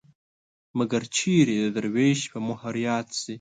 [0.77, 3.29] مګر چېرې د دروېش په مهر ياد شي